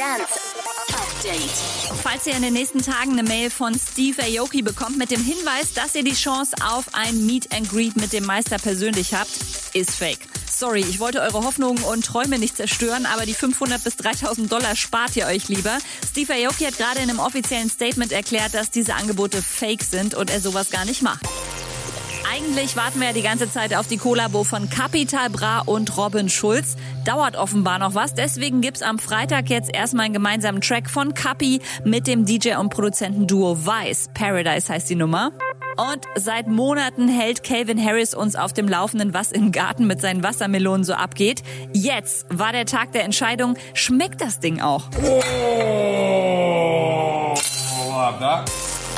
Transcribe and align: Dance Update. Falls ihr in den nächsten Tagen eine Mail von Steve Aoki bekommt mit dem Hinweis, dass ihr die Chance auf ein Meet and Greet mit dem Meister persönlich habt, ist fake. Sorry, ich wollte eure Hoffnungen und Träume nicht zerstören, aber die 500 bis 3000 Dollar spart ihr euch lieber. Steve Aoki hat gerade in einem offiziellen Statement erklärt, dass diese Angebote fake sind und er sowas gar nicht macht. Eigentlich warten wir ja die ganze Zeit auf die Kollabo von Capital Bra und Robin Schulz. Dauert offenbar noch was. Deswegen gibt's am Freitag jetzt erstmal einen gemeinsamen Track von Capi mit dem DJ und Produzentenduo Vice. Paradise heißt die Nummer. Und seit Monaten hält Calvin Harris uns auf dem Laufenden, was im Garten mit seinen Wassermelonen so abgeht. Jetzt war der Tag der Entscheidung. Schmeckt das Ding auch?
Dance 0.00 0.40
Update. 0.94 2.00
Falls 2.02 2.26
ihr 2.26 2.34
in 2.34 2.40
den 2.40 2.54
nächsten 2.54 2.80
Tagen 2.80 3.12
eine 3.12 3.22
Mail 3.22 3.50
von 3.50 3.78
Steve 3.78 4.22
Aoki 4.22 4.62
bekommt 4.62 4.96
mit 4.96 5.10
dem 5.10 5.22
Hinweis, 5.22 5.74
dass 5.74 5.94
ihr 5.94 6.02
die 6.02 6.14
Chance 6.14 6.56
auf 6.66 6.86
ein 6.94 7.26
Meet 7.26 7.54
and 7.54 7.68
Greet 7.68 7.96
mit 7.96 8.14
dem 8.14 8.24
Meister 8.24 8.56
persönlich 8.56 9.12
habt, 9.12 9.28
ist 9.74 9.90
fake. 9.90 10.20
Sorry, 10.50 10.80
ich 10.80 11.00
wollte 11.00 11.20
eure 11.20 11.44
Hoffnungen 11.44 11.84
und 11.84 12.06
Träume 12.06 12.38
nicht 12.38 12.56
zerstören, 12.56 13.04
aber 13.04 13.26
die 13.26 13.34
500 13.34 13.84
bis 13.84 13.96
3000 13.98 14.50
Dollar 14.50 14.74
spart 14.74 15.16
ihr 15.16 15.26
euch 15.26 15.48
lieber. 15.48 15.76
Steve 16.10 16.32
Aoki 16.32 16.64
hat 16.64 16.78
gerade 16.78 17.00
in 17.00 17.10
einem 17.10 17.18
offiziellen 17.18 17.68
Statement 17.68 18.10
erklärt, 18.10 18.54
dass 18.54 18.70
diese 18.70 18.94
Angebote 18.94 19.42
fake 19.42 19.82
sind 19.82 20.14
und 20.14 20.30
er 20.30 20.40
sowas 20.40 20.70
gar 20.70 20.86
nicht 20.86 21.02
macht. 21.02 21.26
Eigentlich 22.32 22.76
warten 22.76 23.00
wir 23.00 23.08
ja 23.08 23.12
die 23.12 23.22
ganze 23.22 23.50
Zeit 23.50 23.74
auf 23.74 23.88
die 23.88 23.96
Kollabo 23.96 24.44
von 24.44 24.70
Capital 24.70 25.30
Bra 25.30 25.62
und 25.66 25.96
Robin 25.96 26.28
Schulz. 26.28 26.76
Dauert 27.04 27.36
offenbar 27.36 27.80
noch 27.80 27.94
was. 27.96 28.14
Deswegen 28.14 28.60
gibt's 28.60 28.82
am 28.82 29.00
Freitag 29.00 29.50
jetzt 29.50 29.74
erstmal 29.74 30.04
einen 30.04 30.14
gemeinsamen 30.14 30.60
Track 30.60 30.88
von 30.88 31.14
Capi 31.14 31.60
mit 31.84 32.06
dem 32.06 32.26
DJ 32.26 32.54
und 32.54 32.68
Produzentenduo 32.68 33.66
Vice. 33.66 34.10
Paradise 34.14 34.72
heißt 34.72 34.88
die 34.88 34.94
Nummer. 34.94 35.32
Und 35.76 36.06
seit 36.14 36.46
Monaten 36.46 37.08
hält 37.08 37.42
Calvin 37.42 37.84
Harris 37.84 38.14
uns 38.14 38.36
auf 38.36 38.52
dem 38.52 38.68
Laufenden, 38.68 39.12
was 39.12 39.32
im 39.32 39.50
Garten 39.50 39.88
mit 39.88 40.00
seinen 40.00 40.22
Wassermelonen 40.22 40.84
so 40.84 40.92
abgeht. 40.92 41.42
Jetzt 41.72 42.26
war 42.28 42.52
der 42.52 42.66
Tag 42.66 42.92
der 42.92 43.02
Entscheidung. 43.04 43.56
Schmeckt 43.74 44.20
das 44.20 44.38
Ding 44.38 44.60
auch? 44.60 44.88